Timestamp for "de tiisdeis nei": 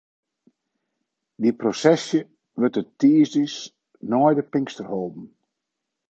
2.77-4.31